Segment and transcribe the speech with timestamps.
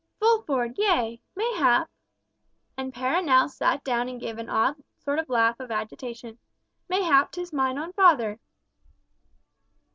[0.19, 1.21] "Fulford, yea!
[1.35, 1.87] Mayhap—"
[2.75, 7.77] and Perronel sat down and gave an odd sort of laugh of agitation—"mayhap 'tis mine
[7.77, 8.39] own father."